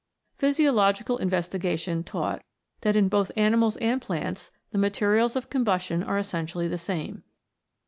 Physiological 0.35 1.19
investiga 1.19 1.77
tion 1.77 2.03
taught 2.03 2.43
that 2.79 2.95
in 2.95 3.07
both 3.07 3.31
animals 3.37 3.77
and 3.77 4.01
plants 4.01 4.49
the 4.71 4.79
materials 4.79 5.35
of 5.35 5.51
combustion 5.51 6.01
are 6.01 6.17
essentially 6.17 6.67
the 6.67 6.75
same. 6.79 7.21